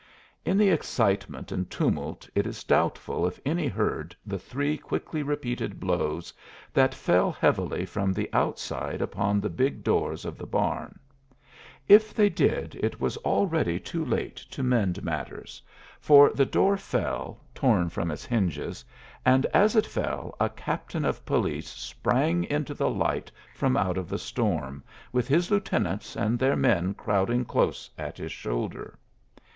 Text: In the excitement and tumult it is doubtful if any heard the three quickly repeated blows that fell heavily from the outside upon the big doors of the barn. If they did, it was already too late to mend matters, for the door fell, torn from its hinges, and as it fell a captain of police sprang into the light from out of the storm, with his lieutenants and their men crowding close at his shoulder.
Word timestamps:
In 0.43 0.57
the 0.57 0.69
excitement 0.71 1.51
and 1.51 1.69
tumult 1.69 2.27
it 2.33 2.47
is 2.47 2.63
doubtful 2.63 3.27
if 3.27 3.39
any 3.45 3.67
heard 3.67 4.15
the 4.25 4.39
three 4.39 4.75
quickly 4.75 5.21
repeated 5.21 5.79
blows 5.79 6.33
that 6.73 6.91
fell 6.95 7.31
heavily 7.31 7.85
from 7.85 8.11
the 8.11 8.27
outside 8.33 8.99
upon 8.99 9.39
the 9.39 9.47
big 9.51 9.83
doors 9.83 10.25
of 10.25 10.39
the 10.39 10.47
barn. 10.47 10.97
If 11.87 12.15
they 12.15 12.29
did, 12.29 12.73
it 12.81 12.99
was 12.99 13.15
already 13.17 13.79
too 13.79 14.03
late 14.03 14.37
to 14.37 14.63
mend 14.63 15.03
matters, 15.03 15.61
for 15.99 16.31
the 16.31 16.47
door 16.47 16.77
fell, 16.77 17.39
torn 17.53 17.87
from 17.87 18.09
its 18.09 18.25
hinges, 18.25 18.83
and 19.23 19.45
as 19.53 19.75
it 19.75 19.85
fell 19.85 20.33
a 20.39 20.49
captain 20.49 21.05
of 21.05 21.27
police 21.27 21.69
sprang 21.69 22.45
into 22.45 22.73
the 22.73 22.89
light 22.89 23.31
from 23.53 23.77
out 23.77 23.99
of 23.99 24.09
the 24.09 24.17
storm, 24.17 24.83
with 25.11 25.27
his 25.27 25.51
lieutenants 25.51 26.15
and 26.15 26.39
their 26.39 26.55
men 26.55 26.95
crowding 26.95 27.45
close 27.45 27.87
at 27.99 28.17
his 28.17 28.31
shoulder. 28.31 28.97